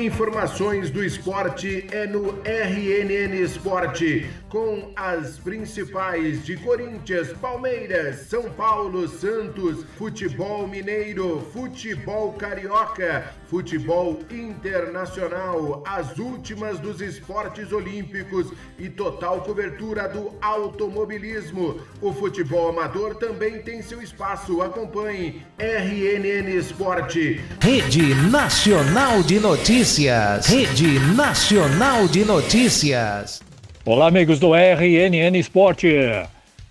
Informações 0.00 0.90
do 0.90 1.04
esporte 1.04 1.86
é 1.92 2.06
no 2.06 2.40
RNN 2.42 3.34
Esporte, 3.34 4.30
com 4.48 4.90
as 4.96 5.38
principais 5.38 6.42
de 6.42 6.56
Corinthians, 6.56 7.30
Palmeiras, 7.34 8.20
São 8.20 8.50
Paulo, 8.50 9.06
Santos, 9.06 9.84
futebol 9.98 10.66
mineiro, 10.66 11.46
futebol 11.52 12.32
carioca, 12.32 13.30
futebol 13.50 14.20
internacional, 14.30 15.82
as 15.84 16.16
últimas 16.18 16.78
dos 16.78 17.00
esportes 17.00 17.72
olímpicos 17.72 18.52
e 18.78 18.88
total 18.88 19.40
cobertura 19.40 20.08
do 20.08 20.32
automobilismo. 20.40 21.80
O 22.00 22.12
futebol 22.12 22.68
amador 22.68 23.16
também 23.16 23.60
tem 23.60 23.82
seu 23.82 24.00
espaço. 24.00 24.62
Acompanhe 24.62 25.42
RNN 25.58 26.48
Esporte. 26.56 27.40
Rede 27.60 28.14
Nacional 28.30 29.20
de 29.24 29.40
Notícias. 29.40 30.46
Rede 30.46 31.00
Nacional 31.16 32.06
de 32.06 32.24
Notícias. 32.24 33.42
Olá, 33.84 34.06
amigos 34.06 34.38
do 34.38 34.54
RNN 34.54 35.36
Esporte. 35.36 35.88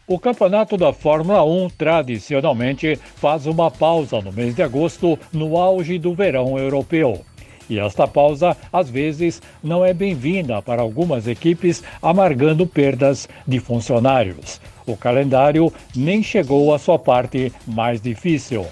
O 0.10 0.18
campeonato 0.18 0.76
da 0.76 0.92
Fórmula 0.92 1.44
1 1.44 1.70
tradicionalmente 1.78 2.96
faz 3.18 3.46
uma 3.46 3.70
pausa 3.70 4.20
no 4.20 4.34
mês 4.34 4.56
de 4.56 4.64
agosto, 4.64 5.20
no 5.32 5.56
auge 5.56 6.00
do 6.00 6.16
verão 6.16 6.58
europeu. 6.58 7.22
E 7.70 7.78
esta 7.78 8.08
pausa, 8.08 8.58
às 8.74 8.90
vezes, 8.90 9.40
não 9.64 9.86
é 9.86 9.94
bem-vinda 9.94 10.64
para 10.64 10.82
algumas 10.82 11.28
equipes, 11.28 11.84
amargando 12.02 12.66
perdas 12.66 13.30
de 13.48 13.60
funcionários. 13.60 14.60
O 14.88 14.98
calendário 14.98 15.72
nem 15.96 16.24
chegou 16.24 16.74
à 16.74 16.80
sua 16.80 16.98
parte 16.98 17.54
mais 17.68 18.02
difícil. 18.02 18.66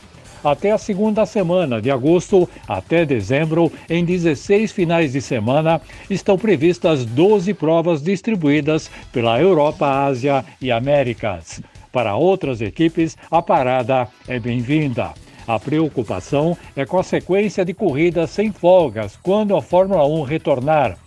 Até 0.48 0.72
a 0.72 0.78
segunda 0.78 1.26
semana 1.26 1.82
de 1.82 1.92
agosto 1.92 2.48
até 2.66 3.06
dezembro, 3.06 3.70
em 3.90 4.06
16 4.06 4.72
finais 4.72 5.12
de 5.12 5.20
semana, 5.20 5.82
estão 6.10 6.38
previstas 6.38 7.04
12 7.04 7.54
provas 7.54 8.02
distribuídas 8.02 8.90
pela 9.12 9.42
Europa, 9.42 10.06
Ásia 10.06 10.46
e 10.62 10.72
Américas. 10.72 11.62
Para 11.92 12.16
outras 12.16 12.62
equipes, 12.62 13.18
a 13.30 13.42
parada 13.42 14.08
é 14.26 14.40
bem-vinda. 14.40 15.12
A 15.46 15.60
preocupação 15.60 16.58
é 16.78 16.86
com 16.86 16.98
a 16.98 17.04
sequência 17.04 17.66
de 17.66 17.74
corridas 17.74 18.30
sem 18.30 18.50
folgas 18.50 19.20
quando 19.22 19.54
a 19.54 19.62
Fórmula 19.62 20.08
1 20.08 20.22
retornar. 20.22 20.98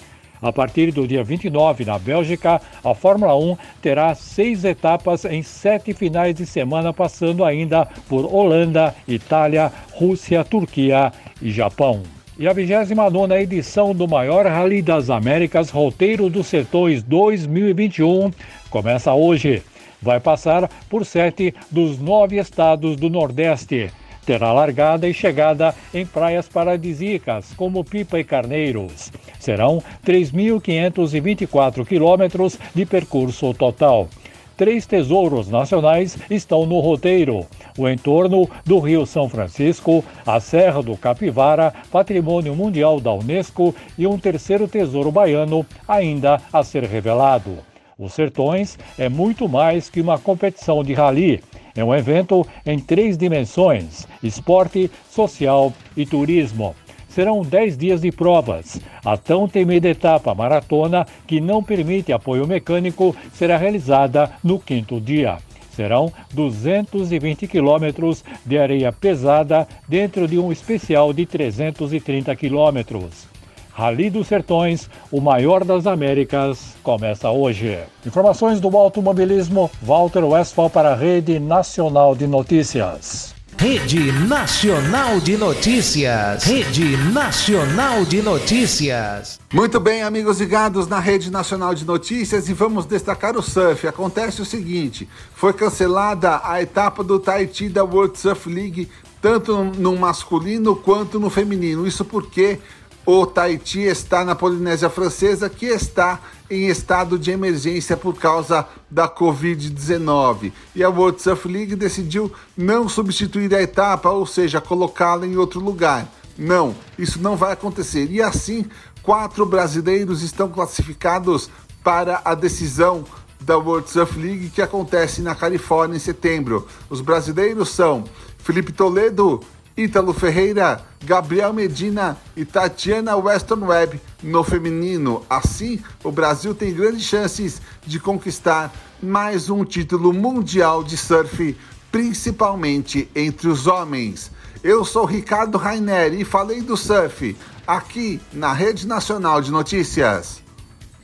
A 0.42 0.52
partir 0.52 0.91
do 0.91 1.06
dia 1.06 1.22
29, 1.22 1.84
na 1.84 1.98
Bélgica, 1.98 2.60
a 2.83 2.94
Fórmula 2.94 3.36
1 3.36 3.56
terá 3.83 4.14
seis 4.14 4.64
etapas 4.64 5.24
em 5.24 5.42
sete 5.42 5.92
finais 5.92 6.34
de 6.34 6.47
semana, 6.47 6.92
passando 6.92 7.44
ainda 7.44 7.86
por 8.08 8.24
Holanda, 8.32 8.94
Itália, 9.06 9.70
Rússia, 9.92 10.42
Turquia 10.42 11.12
e 11.42 11.50
Japão. 11.50 12.02
E 12.38 12.48
a 12.48 12.55
29 12.55 13.34
edição 13.34 13.94
do 13.94 14.08
maior 14.08 14.47
Rally 14.47 14.80
das 14.80 15.10
Américas, 15.10 15.69
Roteiro 15.69 16.30
dos 16.30 16.47
Sertões 16.47 17.02
2021, 17.02 18.30
começa 18.70 19.12
hoje. 19.12 19.62
Vai 20.00 20.19
passar 20.19 20.70
por 20.88 21.04
sete 21.04 21.54
dos 21.70 21.98
nove 21.98 22.38
estados 22.38 22.97
do 22.97 23.10
Nordeste 23.10 23.91
terá 24.30 24.52
largada 24.52 25.08
e 25.08 25.14
chegada 25.14 25.75
em 25.92 26.06
praias 26.06 26.48
paradisíacas, 26.48 27.52
como 27.56 27.84
Pipa 27.84 28.19
e 28.19 28.22
Carneiros. 28.22 29.10
Serão 29.41 29.83
3.524 30.06 31.84
quilômetros 31.84 32.56
de 32.72 32.86
percurso 32.86 33.52
total. 33.55 34.08
Três 34.56 34.84
tesouros 34.84 35.48
nacionais 35.48 36.19
estão 36.30 36.66
no 36.66 36.78
roteiro: 36.80 37.47
o 37.78 37.88
entorno 37.88 38.48
do 38.64 38.78
Rio 38.78 39.06
São 39.06 39.27
Francisco, 39.27 40.05
a 40.27 40.38
Serra 40.38 40.82
do 40.82 40.97
Capivara, 40.98 41.72
Patrimônio 41.91 42.55
Mundial 42.55 43.00
da 43.00 43.12
Unesco 43.12 43.74
e 43.97 44.06
um 44.06 44.19
terceiro 44.19 44.69
tesouro 44.69 45.10
baiano 45.10 45.64
ainda 45.88 46.41
a 46.52 46.62
ser 46.62 46.84
revelado. 46.84 47.58
Os 47.98 48.12
Sertões 48.12 48.78
é 48.98 49.09
muito 49.09 49.48
mais 49.48 49.88
que 49.88 50.00
uma 50.00 50.19
competição 50.19 50.84
de 50.84 50.92
rally 50.92 51.42
é 51.75 51.84
um 51.84 51.94
evento 51.94 52.47
em 52.66 52.78
três 52.78 53.16
dimensões: 53.16 54.06
esporte, 54.22 54.91
social 55.09 55.72
e 55.97 56.04
turismo. 56.04 56.75
Serão 57.10 57.43
10 57.43 57.76
dias 57.76 58.00
de 58.00 58.12
provas. 58.12 58.81
A 59.04 59.16
tão 59.16 59.48
temida 59.48 59.88
etapa 59.88 60.34
maratona, 60.34 61.06
que 61.26 61.41
não 61.41 61.62
permite 61.62 62.12
apoio 62.12 62.47
mecânico, 62.47 63.15
será 63.34 63.56
realizada 63.56 64.31
no 64.43 64.59
quinto 64.59 65.00
dia. 65.00 65.38
Serão 65.75 66.12
220 66.32 67.47
quilômetros 67.48 68.25
de 68.47 68.59
areia 68.59 68.93
pesada 68.93 69.66
dentro 69.88 70.28
de 70.28 70.38
um 70.38 70.53
especial 70.53 71.12
de 71.12 71.26
330 71.26 72.34
quilômetros. 72.37 73.28
Rally 73.72 74.10
dos 74.10 74.27
Sertões, 74.27 74.91
o 75.10 75.21
maior 75.21 75.65
das 75.65 75.87
Américas, 75.87 76.77
começa 76.82 77.31
hoje. 77.31 77.78
Informações 78.04 78.60
do 78.60 78.77
automobilismo, 78.77 79.71
Walter 79.82 80.25
Westphal 80.25 80.69
para 80.69 80.91
a 80.91 80.94
Rede 80.94 81.38
Nacional 81.38 82.15
de 82.15 82.27
Notícias. 82.27 83.40
Rede 83.60 84.10
Nacional 84.26 85.21
de 85.21 85.37
Notícias. 85.37 86.44
Rede 86.44 86.97
Nacional 87.12 88.06
de 88.06 88.22
Notícias. 88.22 89.38
Muito 89.53 89.78
bem, 89.78 90.03
amigos 90.03 90.41
ligados 90.41 90.87
na 90.87 90.98
Rede 90.98 91.31
Nacional 91.31 91.75
de 91.75 91.84
Notícias 91.84 92.48
e 92.48 92.54
vamos 92.54 92.87
destacar 92.87 93.37
o 93.37 93.43
surf. 93.43 93.87
Acontece 93.87 94.41
o 94.41 94.47
seguinte: 94.47 95.06
foi 95.34 95.53
cancelada 95.53 96.41
a 96.43 96.62
etapa 96.62 97.04
do 97.04 97.19
Tahiti 97.19 97.69
da 97.69 97.84
World 97.84 98.19
Surf 98.19 98.48
League, 98.48 98.88
tanto 99.21 99.62
no 99.62 99.94
masculino 99.94 100.75
quanto 100.75 101.21
no 101.21 101.28
feminino. 101.28 101.87
Isso 101.87 102.03
porque 102.03 102.59
o 103.05 103.27
Tahiti 103.27 103.81
está 103.81 104.25
na 104.25 104.34
Polinésia 104.34 104.91
Francesa, 104.91 105.49
que 105.49 105.66
está 105.66 106.21
em 106.50 106.66
estado 106.69 107.19
de 107.19 107.31
emergência 107.31 107.97
por 107.97 108.15
causa 108.15 108.66
da 108.91 109.09
Covid-19. 109.09 110.53
E 110.75 110.83
a 110.83 110.91
World 110.91 111.22
Surf 111.22 111.49
League 111.49 111.77
decidiu 111.77 112.31
não 112.56 112.89
substituir 112.89 113.55
a 113.55 113.62
etapa, 113.62 114.10
ou 114.10 114.27
seja, 114.27 114.60
colocá-la 114.60 115.27
em 115.27 115.37
outro 115.37 115.60
lugar. 115.60 116.06
Não, 116.37 116.75
isso 116.99 117.21
não 117.21 117.37
vai 117.37 117.53
acontecer. 117.53 118.10
E 118.10 118.21
assim, 118.21 118.66
quatro 119.03 119.47
brasileiros 119.47 120.22
estão 120.22 120.49
classificados 120.49 121.50
para 121.83 122.21
a 122.25 122.34
decisão 122.34 123.05
da 123.41 123.56
World 123.56 123.89
Surf 123.89 124.19
League 124.19 124.50
que 124.50 124.60
acontece 124.60 125.22
na 125.22 125.34
Califórnia 125.34 125.97
em 125.97 126.00
setembro. 126.00 126.66
Os 126.91 127.00
brasileiros 127.00 127.71
são 127.71 128.05
Felipe 128.39 128.72
Toledo, 128.72 129.41
Ítalo 129.80 130.12
Ferreira, 130.12 130.82
Gabriel 131.02 131.54
Medina 131.54 132.14
e 132.36 132.44
Tatiana 132.44 133.16
Weston 133.16 133.64
Webb 133.64 133.98
no 134.22 134.44
feminino. 134.44 135.24
Assim, 135.28 135.80
o 136.04 136.12
Brasil 136.12 136.54
tem 136.54 136.74
grandes 136.74 137.04
chances 137.04 137.62
de 137.86 137.98
conquistar 137.98 138.70
mais 139.02 139.48
um 139.48 139.64
título 139.64 140.12
mundial 140.12 140.84
de 140.84 140.98
surf, 140.98 141.56
principalmente 141.91 143.08
entre 143.16 143.48
os 143.48 143.66
homens. 143.66 144.30
Eu 144.62 144.84
sou 144.84 145.06
Ricardo 145.06 145.56
Rainer 145.56 146.12
e 146.12 146.26
falei 146.26 146.60
do 146.60 146.76
surf 146.76 147.34
aqui 147.66 148.20
na 148.34 148.52
Rede 148.52 148.86
Nacional 148.86 149.41
de 149.41 149.50
Notícias. 149.50 150.42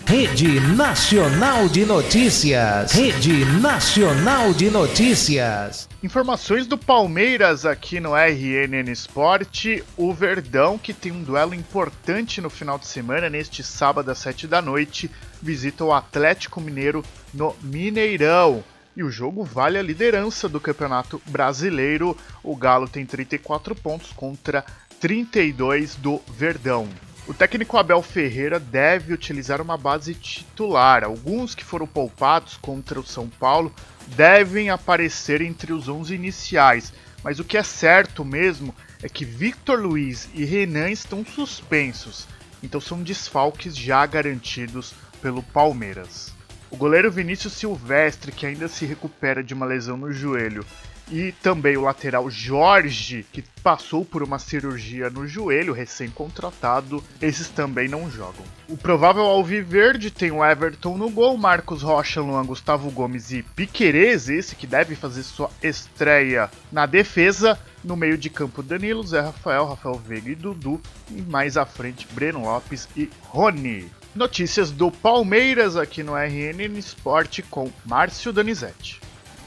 Rede 0.08 0.60
Nacional 0.60 1.68
de 1.68 1.84
Notícias. 1.84 2.92
Rede 2.92 3.44
Nacional 3.60 4.54
de 4.54 4.70
Notícias. 4.70 5.88
Informações 6.00 6.64
do 6.64 6.78
Palmeiras 6.78 7.66
aqui 7.66 7.98
no 7.98 8.14
RNN 8.14 8.88
Esporte. 8.92 9.82
O 9.96 10.14
Verdão, 10.14 10.78
que 10.78 10.94
tem 10.94 11.10
um 11.10 11.24
duelo 11.24 11.54
importante 11.54 12.40
no 12.40 12.48
final 12.48 12.78
de 12.78 12.86
semana, 12.86 13.28
neste 13.28 13.64
sábado 13.64 14.08
às 14.08 14.18
7 14.18 14.46
da 14.46 14.62
noite, 14.62 15.10
visita 15.42 15.84
o 15.84 15.92
Atlético 15.92 16.60
Mineiro 16.60 17.04
no 17.34 17.56
Mineirão. 17.60 18.62
E 18.96 19.02
o 19.02 19.10
jogo 19.10 19.42
vale 19.42 19.76
a 19.76 19.82
liderança 19.82 20.48
do 20.48 20.60
Campeonato 20.60 21.20
Brasileiro. 21.26 22.16
O 22.44 22.54
Galo 22.54 22.88
tem 22.88 23.04
34 23.04 23.74
pontos 23.74 24.12
contra 24.12 24.64
32 25.00 25.96
do 25.96 26.22
Verdão. 26.28 26.88
O 27.28 27.34
técnico 27.34 27.76
Abel 27.76 28.02
Ferreira 28.02 28.60
deve 28.60 29.12
utilizar 29.12 29.60
uma 29.60 29.76
base 29.76 30.14
titular. 30.14 31.02
Alguns 31.02 31.56
que 31.56 31.64
foram 31.64 31.86
poupados 31.86 32.56
contra 32.56 33.00
o 33.00 33.06
São 33.06 33.28
Paulo 33.28 33.74
devem 34.14 34.70
aparecer 34.70 35.40
entre 35.40 35.72
os 35.72 35.88
11 35.88 36.14
iniciais, 36.14 36.92
mas 37.24 37.40
o 37.40 37.44
que 37.44 37.58
é 37.58 37.64
certo 37.64 38.24
mesmo 38.24 38.72
é 39.02 39.08
que 39.08 39.24
Victor 39.24 39.80
Luiz 39.80 40.28
e 40.34 40.44
Renan 40.44 40.88
estão 40.88 41.26
suspensos, 41.26 42.28
então 42.62 42.80
são 42.80 43.02
desfalques 43.02 43.76
já 43.76 44.06
garantidos 44.06 44.94
pelo 45.20 45.42
Palmeiras. 45.42 46.32
O 46.70 46.76
goleiro 46.76 47.10
Vinícius 47.10 47.54
Silvestre, 47.54 48.30
que 48.30 48.46
ainda 48.46 48.68
se 48.68 48.86
recupera 48.86 49.42
de 49.42 49.52
uma 49.52 49.66
lesão 49.66 49.96
no 49.96 50.12
joelho, 50.12 50.64
e 51.10 51.32
também 51.32 51.76
o 51.76 51.82
lateral 51.82 52.28
Jorge, 52.28 53.24
que 53.32 53.42
passou 53.62 54.04
por 54.04 54.22
uma 54.22 54.38
cirurgia 54.38 55.08
no 55.10 55.26
joelho 55.26 55.72
recém-contratado, 55.72 57.02
esses 57.20 57.48
também 57.48 57.88
não 57.88 58.10
jogam. 58.10 58.44
O 58.68 58.76
provável 58.76 59.24
Alviverde 59.24 60.10
tem 60.10 60.30
o 60.30 60.44
Everton 60.44 60.96
no 60.96 61.08
gol, 61.10 61.36
Marcos 61.36 61.82
Rocha, 61.82 62.20
Luan 62.20 62.44
Gustavo 62.44 62.90
Gomes 62.90 63.30
e 63.32 63.42
Piquerez, 63.42 64.28
esse 64.28 64.56
que 64.56 64.66
deve 64.66 64.94
fazer 64.94 65.22
sua 65.22 65.50
estreia 65.62 66.50
na 66.70 66.86
defesa. 66.86 67.58
No 67.84 67.96
meio 67.96 68.18
de 68.18 68.28
campo, 68.28 68.62
Danilo, 68.62 69.06
Zé 69.06 69.20
Rafael, 69.20 69.64
Rafael 69.64 69.94
Veiga 69.94 70.30
e 70.30 70.34
Dudu. 70.34 70.80
E 71.10 71.22
mais 71.22 71.56
à 71.56 71.64
frente, 71.64 72.08
Breno 72.12 72.42
Lopes 72.42 72.88
e 72.96 73.08
Rony. 73.28 73.88
Notícias 74.12 74.72
do 74.72 74.90
Palmeiras 74.90 75.76
aqui 75.76 76.02
no 76.02 76.16
RN 76.16 76.76
Esporte 76.76 77.42
com 77.42 77.70
Márcio 77.84 78.32
Donizete. 78.32 79.00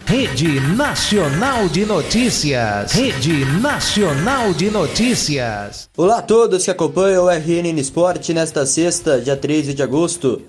Rede 0.05 0.59
Nacional 0.75 1.69
de 1.69 1.85
Notícias. 1.85 2.91
Rede 2.93 3.45
Nacional 3.61 4.53
de 4.53 4.71
Notícias. 4.71 5.89
Olá 5.95 6.17
a 6.17 6.21
todos 6.21 6.65
que 6.65 6.71
acompanham 6.71 7.25
o 7.25 7.29
RN 7.29 7.79
Esporte 7.79 8.33
nesta 8.33 8.65
sexta, 8.65 9.21
dia 9.21 9.37
13 9.37 9.73
de 9.73 9.83
agosto. 9.83 10.41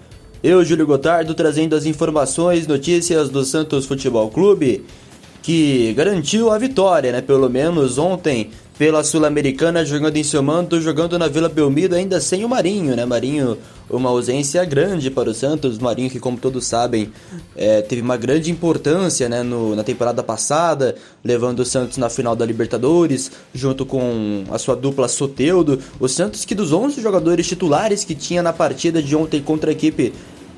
Eu, 0.43 0.65
Júlio 0.65 0.87
Gotardo, 0.87 1.35
trazendo 1.35 1.77
as 1.77 1.85
informações, 1.85 2.67
notícias 2.67 3.29
do 3.29 3.45
Santos 3.45 3.85
Futebol 3.85 4.31
Clube, 4.31 4.87
que 5.43 5.93
garantiu 5.95 6.51
a 6.51 6.57
vitória, 6.57 7.13
né? 7.13 7.21
Pelo 7.21 7.51
menos 7.51 7.99
ontem, 7.99 8.51
pela 8.81 9.05
Sul-Americana, 9.05 9.85
jogando 9.85 10.17
em 10.17 10.25
seu 10.25 10.43
manto, 10.43 10.81
jogando 10.81 11.19
na 11.19 11.29
Vila 11.29 11.51
Belmiro, 11.51 11.95
ainda 11.95 12.19
sem 12.19 12.47
o 12.47 12.49
Marinho, 12.49 12.97
né? 12.97 13.05
Marinho, 13.05 13.59
uma 13.91 14.09
ausência 14.09 14.65
grande 14.65 15.11
para 15.11 15.29
o 15.29 15.35
Santos. 15.35 15.79
Marinho, 15.79 16.09
que, 16.09 16.19
como 16.19 16.39
todos 16.39 16.65
sabem, 16.65 17.13
é, 17.55 17.83
teve 17.83 18.01
uma 18.01 18.17
grande 18.17 18.51
importância 18.51 19.29
né, 19.29 19.43
no, 19.43 19.77
na 19.77 19.85
temporada 19.85 20.23
passada, 20.23 20.95
levando 21.23 21.61
o 21.61 21.65
Santos 21.67 21.99
na 21.99 22.09
final 22.09 22.35
da 22.35 22.47
Libertadores, 22.47 23.31
junto 23.53 23.85
com 23.85 24.45
a 24.51 24.57
sua 24.57 24.75
dupla 24.75 25.09
Soteudo. 25.09 25.79
O 26.01 26.09
Santos, 26.09 26.47
que 26.47 26.55
dos 26.55 26.73
11 26.73 27.03
jogadores 27.03 27.47
titulares 27.47 28.03
que 28.03 28.15
tinha 28.15 28.43
na 28.43 28.55
partida 28.55 29.03
de 29.03 29.15
ontem 29.15 29.43
contra 29.43 29.71
a 29.71 29.75
equipe 29.75 30.11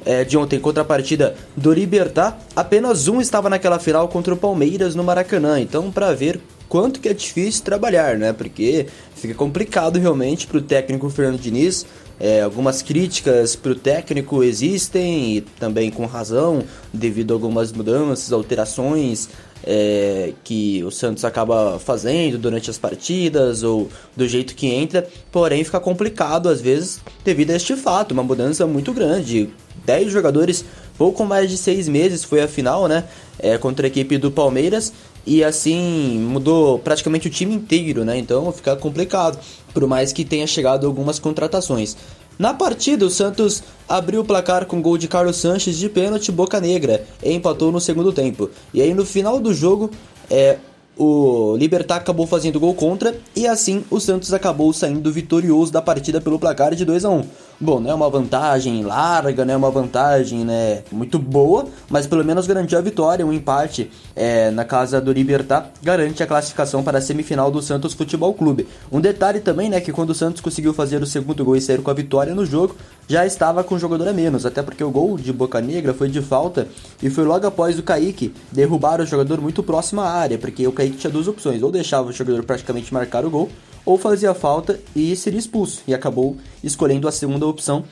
é, 0.04 0.24
de 0.24 0.36
ontem 0.36 0.58
contra 0.58 0.82
a 0.82 0.84
partida 0.84 1.34
do 1.56 1.72
Libertar, 1.72 2.38
apenas 2.54 3.08
um 3.08 3.20
estava 3.20 3.48
naquela 3.48 3.78
final 3.78 4.08
contra 4.08 4.34
o 4.34 4.36
Palmeiras 4.36 4.94
no 4.94 5.04
Maracanã. 5.04 5.60
Então, 5.60 5.90
para 5.90 6.12
ver 6.12 6.40
quanto 6.68 7.00
que 7.00 7.08
é 7.08 7.12
difícil 7.12 7.62
trabalhar, 7.62 8.16
né? 8.16 8.32
Porque 8.32 8.86
fica 9.14 9.34
complicado 9.34 9.98
realmente 9.98 10.46
para 10.46 10.56
o 10.58 10.62
técnico 10.62 11.10
Fernando 11.10 11.38
Diniz. 11.38 11.84
É, 12.20 12.42
algumas 12.42 12.82
críticas 12.82 13.56
para 13.56 13.72
o 13.72 13.74
técnico 13.74 14.44
existem, 14.44 15.36
e 15.36 15.40
também 15.40 15.90
com 15.90 16.06
razão, 16.06 16.62
devido 16.92 17.32
a 17.32 17.34
algumas 17.34 17.72
mudanças, 17.72 18.32
alterações 18.32 19.28
é, 19.64 20.32
que 20.42 20.82
o 20.84 20.90
Santos 20.90 21.24
acaba 21.24 21.78
fazendo 21.78 22.38
durante 22.38 22.70
as 22.70 22.78
partidas 22.78 23.62
ou 23.62 23.88
do 24.16 24.28
jeito 24.28 24.54
que 24.54 24.66
entra, 24.66 25.06
porém 25.30 25.62
fica 25.64 25.80
complicado 25.80 26.48
às 26.48 26.60
vezes 26.60 27.00
devido 27.24 27.50
a 27.50 27.56
este 27.56 27.76
fato, 27.76 28.12
uma 28.12 28.22
mudança 28.22 28.66
muito 28.66 28.92
grande. 28.92 29.50
10 29.84 30.12
jogadores, 30.12 30.64
pouco 30.96 31.24
mais 31.24 31.50
de 31.50 31.56
6 31.56 31.88
meses 31.88 32.24
foi 32.24 32.40
a 32.40 32.48
final, 32.48 32.86
né? 32.86 33.04
É, 33.38 33.58
contra 33.58 33.86
a 33.86 33.88
equipe 33.88 34.18
do 34.18 34.30
Palmeiras 34.30 34.92
e 35.26 35.42
assim 35.42 36.18
mudou 36.18 36.78
praticamente 36.78 37.28
o 37.28 37.30
time 37.30 37.54
inteiro, 37.54 38.04
né? 38.04 38.18
Então 38.18 38.50
fica 38.52 38.74
complicado, 38.76 39.38
por 39.72 39.86
mais 39.86 40.12
que 40.12 40.24
tenha 40.24 40.46
chegado 40.46 40.86
algumas 40.86 41.18
contratações. 41.18 41.96
Na 42.38 42.54
partida, 42.54 43.04
o 43.04 43.10
Santos 43.10 43.62
abriu 43.88 44.22
o 44.22 44.24
placar 44.24 44.66
com 44.66 44.80
gol 44.80 44.96
de 44.98 45.06
Carlos 45.06 45.36
Sanches 45.36 45.76
de 45.76 45.88
pênalti 45.88 46.32
boca 46.32 46.60
negra 46.60 47.04
e 47.22 47.32
empatou 47.32 47.70
no 47.70 47.80
segundo 47.80 48.12
tempo. 48.12 48.50
E 48.72 48.80
aí 48.80 48.94
no 48.94 49.04
final 49.04 49.38
do 49.38 49.52
jogo, 49.54 49.90
é, 50.30 50.58
o 50.96 51.56
Libertar 51.56 51.96
acabou 51.96 52.26
fazendo 52.26 52.60
gol 52.60 52.74
contra 52.74 53.16
e 53.34 53.46
assim 53.46 53.84
o 53.90 54.00
Santos 54.00 54.32
acabou 54.32 54.72
saindo 54.72 55.12
vitorioso 55.12 55.72
da 55.72 55.80
partida 55.80 56.20
pelo 56.20 56.38
placar 56.38 56.74
de 56.74 56.84
2 56.84 57.04
a 57.04 57.10
1. 57.10 57.24
Bom, 57.62 57.78
não 57.78 57.90
é 57.90 57.94
uma 57.94 58.10
vantagem 58.10 58.82
larga, 58.82 59.44
não 59.44 59.54
é 59.54 59.56
uma 59.56 59.70
vantagem 59.70 60.44
né, 60.44 60.82
muito 60.90 61.16
boa, 61.16 61.64
mas 61.88 62.08
pelo 62.08 62.24
menos 62.24 62.44
garantiu 62.44 62.76
a 62.76 62.80
vitória. 62.80 63.24
Um 63.24 63.32
empate 63.32 63.88
é, 64.16 64.50
na 64.50 64.64
casa 64.64 65.00
do 65.00 65.12
Libertar 65.12 65.70
garante 65.80 66.24
a 66.24 66.26
classificação 66.26 66.82
para 66.82 66.98
a 66.98 67.00
semifinal 67.00 67.52
do 67.52 67.62
Santos 67.62 67.94
Futebol 67.94 68.34
Clube. 68.34 68.66
Um 68.90 69.00
detalhe 69.00 69.38
também, 69.38 69.70
né, 69.70 69.80
que 69.80 69.92
quando 69.92 70.10
o 70.10 70.14
Santos 70.14 70.40
conseguiu 70.40 70.74
fazer 70.74 71.00
o 71.00 71.06
segundo 71.06 71.44
gol 71.44 71.54
e 71.54 71.60
sair 71.60 71.80
com 71.80 71.90
a 71.92 71.94
vitória 71.94 72.34
no 72.34 72.44
jogo, 72.44 72.74
já 73.06 73.24
estava 73.24 73.62
com 73.62 73.76
um 73.76 73.78
jogador 73.78 74.08
a 74.08 74.12
menos, 74.12 74.44
até 74.44 74.60
porque 74.60 74.82
o 74.82 74.90
gol 74.90 75.16
de 75.16 75.32
Boca 75.32 75.60
Negra 75.60 75.94
foi 75.94 76.08
de 76.08 76.20
falta 76.20 76.66
e 77.00 77.08
foi 77.08 77.22
logo 77.22 77.46
após 77.46 77.78
o 77.78 77.82
Kaique 77.84 78.34
derrubar 78.50 79.00
o 79.00 79.06
jogador 79.06 79.40
muito 79.40 79.62
próximo 79.62 80.00
à 80.00 80.10
área, 80.10 80.36
porque 80.36 80.66
o 80.66 80.72
Kaique 80.72 80.96
tinha 80.96 81.12
duas 81.12 81.28
opções, 81.28 81.62
ou 81.62 81.70
deixava 81.70 82.08
o 82.08 82.12
jogador 82.12 82.42
praticamente 82.42 82.92
marcar 82.92 83.24
o 83.24 83.30
gol, 83.30 83.48
ou 83.84 83.98
fazia 83.98 84.34
falta 84.34 84.78
e 84.94 85.14
seria 85.16 85.38
expulso, 85.38 85.82
e 85.86 85.94
acabou 85.94 86.36
escolhendo 86.62 87.08
a 87.08 87.12
segunda 87.12 87.46
opção. 87.46 87.84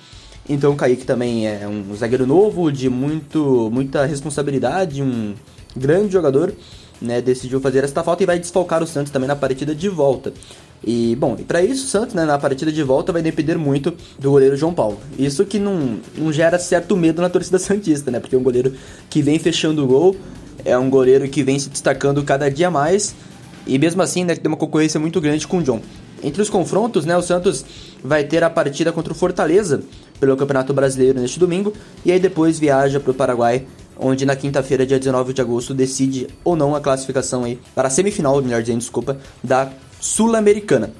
Então 0.48 0.72
o 0.72 0.76
Kaique 0.76 1.04
também 1.04 1.46
é 1.46 1.66
um 1.68 1.94
zagueiro 1.94 2.26
novo, 2.26 2.72
de 2.72 2.88
muito, 2.88 3.70
muita 3.72 4.04
responsabilidade, 4.04 5.02
um 5.02 5.34
grande 5.76 6.12
jogador, 6.12 6.52
né, 7.00 7.20
decidiu 7.20 7.60
fazer 7.60 7.84
esta 7.84 8.02
falta 8.02 8.22
e 8.22 8.26
vai 8.26 8.38
desfalcar 8.38 8.82
o 8.82 8.86
Santos 8.86 9.12
também 9.12 9.28
na 9.28 9.36
partida 9.36 9.74
de 9.74 9.88
volta. 9.88 10.32
E, 10.82 11.14
bom, 11.16 11.36
e 11.38 11.44
para 11.44 11.62
isso 11.62 11.84
o 11.84 11.88
Santos, 11.88 12.14
né, 12.14 12.24
na 12.24 12.38
partida 12.38 12.72
de 12.72 12.82
volta, 12.82 13.12
vai 13.12 13.22
depender 13.22 13.56
muito 13.56 13.92
do 14.18 14.30
goleiro 14.30 14.56
João 14.56 14.72
Paulo. 14.72 14.98
Isso 15.18 15.44
que 15.44 15.58
não, 15.58 15.98
não 16.16 16.32
gera 16.32 16.58
certo 16.58 16.96
medo 16.96 17.20
na 17.20 17.28
torcida 17.28 17.58
Santista, 17.60 18.10
né? 18.10 18.18
Porque 18.18 18.34
é 18.34 18.38
um 18.38 18.42
goleiro 18.42 18.72
que 19.08 19.20
vem 19.20 19.38
fechando 19.38 19.84
o 19.84 19.86
gol, 19.86 20.16
é 20.64 20.76
um 20.76 20.88
goleiro 20.88 21.28
que 21.28 21.42
vem 21.42 21.58
se 21.58 21.68
destacando 21.68 22.22
cada 22.24 22.50
dia 22.50 22.70
mais, 22.70 23.14
e 23.66 23.78
mesmo 23.78 24.02
assim, 24.02 24.24
né, 24.24 24.34
tem 24.34 24.48
uma 24.48 24.56
concorrência 24.56 24.98
muito 24.98 25.20
grande 25.20 25.46
com 25.46 25.58
o 25.58 25.62
John. 25.62 25.80
Entre 26.22 26.42
os 26.42 26.50
confrontos, 26.50 27.04
né, 27.04 27.16
o 27.16 27.22
Santos 27.22 27.64
vai 28.02 28.24
ter 28.24 28.44
a 28.44 28.50
partida 28.50 28.92
contra 28.92 29.12
o 29.12 29.16
Fortaleza 29.16 29.82
pelo 30.18 30.36
Campeonato 30.36 30.74
Brasileiro 30.74 31.18
neste 31.20 31.38
domingo, 31.38 31.72
e 32.04 32.12
aí 32.12 32.20
depois 32.20 32.58
viaja 32.58 33.00
para 33.00 33.10
o 33.10 33.14
Paraguai 33.14 33.66
onde 34.00 34.24
na 34.24 34.34
quinta-feira, 34.34 34.86
dia 34.86 34.98
19 34.98 35.34
de 35.34 35.42
agosto, 35.42 35.74
decide 35.74 36.26
ou 36.42 36.56
não 36.56 36.74
a 36.74 36.80
classificação 36.80 37.44
aí 37.44 37.60
para 37.74 37.88
a 37.88 37.90
semifinal, 37.90 38.40
melhor 38.40 38.62
dizendo, 38.62 38.78
desculpa, 38.78 39.18
da 39.44 39.70
Sul-Americana. 40.00 40.90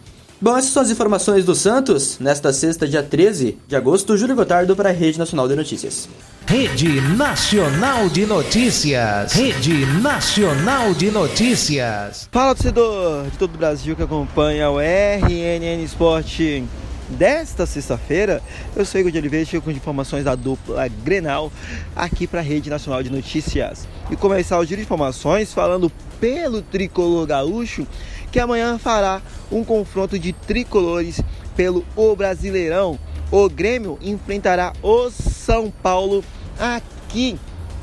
Bom, 0.43 0.57
essas 0.57 0.71
são 0.71 0.83
as 0.83 0.89
informações 0.91 1.45
do 1.45 1.55
Santos 1.55 2.19
nesta 2.19 2.51
sexta, 2.51 2.89
dia 2.89 3.03
13 3.03 3.59
de 3.69 3.77
agosto. 3.77 4.17
Júlio 4.17 4.35
Gotardo 4.35 4.75
para 4.75 4.89
a 4.89 4.93
Rede 4.93 5.19
Nacional 5.19 5.47
de 5.47 5.55
Notícias. 5.55 6.09
Rede 6.47 6.99
Nacional 7.15 8.09
de 8.09 8.25
Notícias. 8.25 9.35
Rede 9.35 9.85
Nacional 10.01 10.95
de 10.95 11.11
Notícias. 11.11 12.27
Fala, 12.33 12.55
torcedor 12.55 13.25
de 13.25 13.37
todo 13.37 13.55
o 13.55 13.59
Brasil 13.59 13.95
que 13.95 14.03
acompanha 14.03 14.71
o 14.71 14.81
RNN 14.81 15.85
Esporte 15.85 16.65
desta 17.11 17.67
sexta-feira. 17.67 18.41
Eu 18.75 18.87
sou 18.87 18.99
Igor 18.99 19.13
de 19.13 19.19
Oliveira, 19.19 19.45
chego 19.45 19.65
com 19.65 19.71
informações 19.71 20.25
da 20.25 20.35
dupla 20.35 20.89
Grenal 21.05 21.53
aqui 21.95 22.27
para 22.27 22.41
a 22.41 22.43
Rede 22.43 22.71
Nacional 22.71 23.03
de 23.03 23.11
Notícias. 23.11 23.87
E 24.11 24.17
começar 24.17 24.59
o 24.59 24.65
giro 24.65 24.79
de 24.79 24.87
informações 24.87 25.53
falando 25.53 25.93
pelo 26.21 26.63
tricolor 26.63 27.27
gaúcho 27.27 27.87
que 28.31 28.39
amanhã 28.39 28.79
fará 28.79 29.21
um 29.51 29.65
confronto 29.65 30.19
de 30.19 30.33
tricolores 30.33 31.21
pelo 31.57 31.85
O 31.97 32.15
Brasileirão. 32.15 32.99
O 33.31 33.49
Grêmio 33.49 33.99
enfrentará 34.01 34.73
o 34.83 35.11
São 35.11 35.71
Paulo 35.71 36.25
aqui 36.59 37.39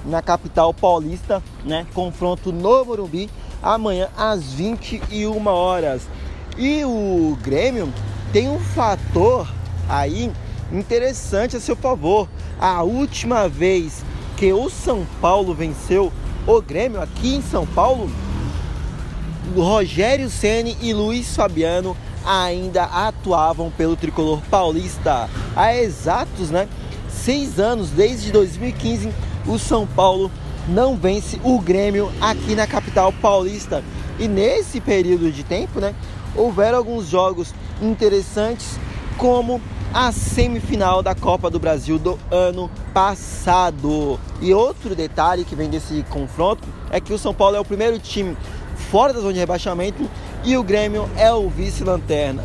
na 0.06 0.22
capital 0.22 0.74
paulista, 0.74 1.44
né? 1.66 1.86
Confronto 1.94 2.52
no 2.52 2.86
Morumbi 2.86 3.30
amanhã 3.62 4.10
às 4.16 4.54
21 4.54 5.46
horas. 5.48 6.04
E 6.58 6.84
o 6.86 7.38
Grêmio 7.42 7.92
tem 8.32 8.50
um 8.50 8.60
fator 8.60 9.48
aí 9.90 10.32
interessante 10.72 11.56
a 11.58 11.60
seu 11.60 11.76
favor. 11.76 12.30
A 12.60 12.84
última 12.84 13.48
vez 13.48 14.04
que 14.38 14.52
o 14.54 14.70
São 14.70 15.06
Paulo 15.22 15.54
venceu 15.54 16.12
o 16.46 16.62
Grêmio 16.62 17.02
aqui 17.02 17.36
em 17.36 17.42
São 17.42 17.66
Paulo 17.68 18.10
Rogério 19.56 20.30
Ceni 20.30 20.78
e 20.82 20.94
Luiz 20.94 21.36
Fabiano 21.36 21.96
ainda 22.26 22.84
atuavam 22.84 23.72
pelo 23.72 23.96
tricolor 23.96 24.42
paulista. 24.50 25.30
Há 25.56 25.76
exatos, 25.76 26.50
né, 26.50 26.68
seis 27.10 27.60
anos 27.60 27.90
desde 27.90 28.32
2015, 28.32 29.14
o 29.46 29.58
São 29.58 29.88
Paulo 29.88 30.30
não 30.68 30.98
vence 30.98 31.40
o 31.44 31.60
Grêmio 31.60 32.12
aqui 32.20 32.56
na 32.56 32.68
capital 32.68 33.14
paulista. 33.14 33.84
E 34.20 34.28
nesse 34.28 34.82
período 34.82 35.32
de 35.32 35.44
tempo, 35.44 35.80
né, 35.80 35.96
houveram 36.36 36.78
alguns 36.78 37.08
jogos 37.08 37.54
interessantes, 37.82 38.78
como 39.18 39.62
a 39.94 40.12
semifinal 40.12 41.02
da 41.02 41.16
Copa 41.16 41.50
do 41.50 41.60
Brasil 41.60 41.98
do 41.98 42.20
ano 42.30 42.70
passado. 42.94 44.20
E 44.42 44.54
outro 44.54 44.94
detalhe 44.94 45.46
que 45.46 45.56
vem 45.56 45.70
desse 45.70 46.04
confronto 46.10 46.68
é 46.92 47.00
que 47.00 47.14
o 47.14 47.18
São 47.18 47.34
Paulo 47.34 47.56
é 47.56 47.60
o 47.60 47.66
primeiro 47.66 47.98
time 47.98 48.36
fora 48.92 49.14
da 49.14 49.20
zona 49.20 49.34
de 49.34 49.40
rebaixamento 49.40 50.10
e 50.44 50.56
o 50.56 50.64
Grêmio 50.64 51.10
é 51.18 51.32
o 51.32 51.50
vice-lanterna. 51.50 52.44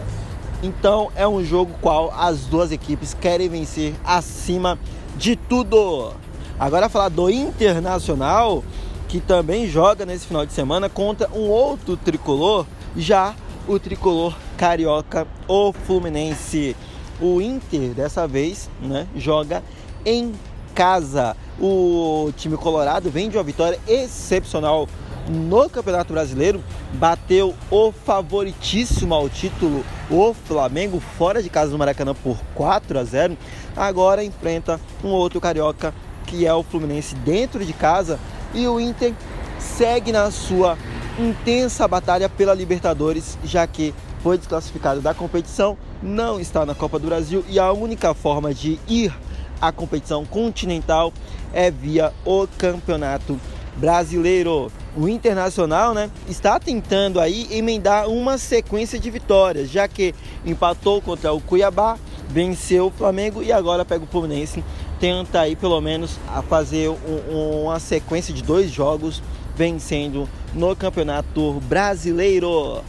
Então 0.63 1.11
é 1.15 1.27
um 1.27 1.45
jogo 1.45 1.75
qual 1.81 2.13
as 2.17 2.41
duas 2.47 2.71
equipes 2.71 3.15
querem 3.15 3.49
vencer 3.49 3.95
acima 4.05 4.79
de 5.17 5.37
tudo. 5.37 6.13
Agora 6.59 6.89
falar 6.89 7.09
do 7.09 7.29
Internacional, 7.29 8.63
que 9.09 9.21
também 9.21 9.69
joga 9.69 10.07
nesse 10.07 10.27
final 10.27 10.47
de 10.47 10.53
semana 10.53 10.89
contra 10.89 11.29
um 11.33 11.49
outro 11.49 11.97
tricolor, 11.97 12.67
já 12.97 13.35
o 13.67 13.79
tricolor 13.79 14.37
carioca, 14.57 15.27
o 15.49 15.73
Fluminense. 15.73 16.77
O 17.21 17.41
Inter, 17.41 17.91
dessa 17.91 18.27
vez, 18.27 18.69
né, 18.81 19.07
joga 19.17 19.63
em 20.05 20.33
casa. 20.75 21.37
O 21.61 22.33
time 22.37 22.57
colorado 22.57 23.11
vem 23.11 23.29
de 23.29 23.37
uma 23.37 23.45
vitória 23.45 23.79
excepcional 23.87 24.89
no 25.29 25.69
Campeonato 25.69 26.13
Brasileiro, 26.13 26.63
bateu 26.95 27.55
o 27.71 27.93
favoritíssimo 27.93 29.15
ao 29.15 29.29
título, 29.29 29.85
o 30.11 30.35
Flamengo, 30.35 31.01
fora 31.01 31.43
de 31.43 31.49
casa 31.49 31.71
do 31.71 31.79
Maracanã 31.79 32.15
por 32.15 32.39
4 32.55 32.99
a 32.99 33.05
0. 33.05 33.37
Agora 33.77 34.25
enfrenta 34.25 34.81
um 35.03 35.09
outro 35.09 35.41
carioca 35.41 35.95
que 36.27 36.47
é 36.47 36.55
o 36.55 36.63
Fluminense 36.63 37.15
dentro 37.17 37.65
de 37.65 37.73
casa 37.73 38.19
e 38.55 38.67
o 38.67 38.81
Inter 38.81 39.15
segue 39.59 40.13
na 40.13 40.31
sua 40.31 40.77
intensa 41.19 41.87
batalha 41.87 42.29
pela 42.29 42.55
Libertadores, 42.55 43.39
já 43.45 43.67
que 43.67 43.95
foi 44.23 44.39
desclassificado 44.39 45.01
da 45.01 45.13
competição, 45.13 45.77
não 46.03 46.39
está 46.39 46.65
na 46.65 46.75
Copa 46.75 46.99
do 46.99 47.07
Brasil 47.07 47.45
e 47.49 47.59
a 47.59 47.73
única 47.73 48.15
forma 48.15 48.55
de 48.55 48.79
ir 48.89 49.13
à 49.61 49.71
competição 49.71 50.25
continental 50.25 51.13
é 51.53 51.71
via 51.71 52.13
o 52.25 52.47
Campeonato 52.59 53.39
Brasileiro. 53.77 54.71
O 54.95 55.09
Internacional, 55.09 55.95
né, 55.95 56.11
está 56.29 56.61
tentando 56.61 57.19
aí 57.19 57.49
emendar 57.51 58.09
uma 58.09 58.37
sequência 58.37 58.99
de 58.99 59.09
vitórias, 59.11 59.71
já 59.71 59.89
que 59.89 60.15
empatou 60.45 61.01
contra 61.01 61.33
o 61.33 61.41
Cuiabá, 61.41 61.99
venceu 62.29 62.87
o 62.87 62.91
Flamengo 62.91 63.43
e 63.43 63.51
agora 63.51 63.87
pega 63.87 64.05
o 64.05 64.07
Fluminense. 64.07 64.63
Tenta 65.01 65.41
aí 65.41 65.57
pelo 65.57 65.81
menos 65.81 66.19
a 66.29 66.43
fazer 66.43 66.91
um, 66.91 67.63
uma 67.65 67.81
sequência 67.81 68.35
de 68.35 68.43
dois 68.43 68.71
jogos 68.71 69.23
vencendo 69.57 70.29
no 70.53 70.77
Campeonato 70.77 71.55
Brasileiro. 71.69 72.83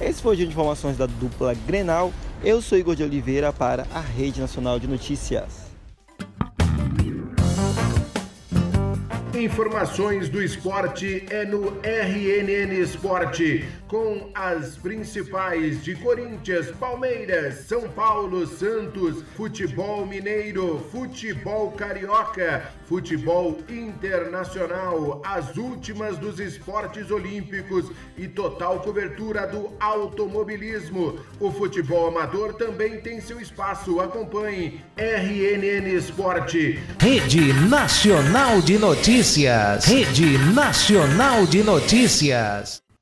Esse 0.00 0.22
foi 0.22 0.32
o 0.32 0.36
dia 0.36 0.46
de 0.46 0.52
informações 0.52 0.96
da 0.96 1.06
dupla 1.06 1.54
Grenal. 1.66 2.10
Eu 2.42 2.62
sou 2.62 2.76
Igor 2.78 2.96
de 2.96 3.02
Oliveira 3.02 3.52
para 3.52 3.86
a 3.94 4.00
Rede 4.00 4.40
Nacional 4.40 4.78
de 4.80 4.88
Notícias. 4.88 5.63
Informações 9.44 10.30
do 10.30 10.42
esporte 10.42 11.22
é 11.28 11.44
no 11.44 11.78
RNN 11.82 12.80
Esporte, 12.80 13.62
com 13.88 14.30
as 14.34 14.76
principais 14.76 15.82
de 15.82 15.94
Corinthians, 15.96 16.70
Palmeiras, 16.78 17.66
São 17.66 17.88
Paulo, 17.88 18.46
Santos, 18.46 19.22
futebol 19.36 20.06
mineiro, 20.06 20.84
futebol 20.90 21.70
carioca, 21.72 22.70
futebol 22.86 23.58
internacional, 23.68 25.20
as 25.24 25.56
últimas 25.56 26.18
dos 26.18 26.40
esportes 26.40 27.10
olímpicos 27.10 27.90
e 28.16 28.26
total 28.26 28.80
cobertura 28.80 29.46
do 29.46 29.72
automobilismo. 29.80 31.18
O 31.40 31.50
futebol 31.50 32.08
amador 32.08 32.54
também 32.54 33.00
tem 33.00 33.20
seu 33.20 33.40
espaço. 33.40 34.00
Acompanhe 34.00 34.80
RNN 34.96 35.88
Esporte. 35.94 36.78
Rede 37.00 37.52
Nacional 37.68 38.60
de 38.60 38.78
Notícias. 38.78 39.84
Rede 39.84 40.38
Nacional 40.52 41.46
de 41.46 41.62
Notícias. 41.62 42.83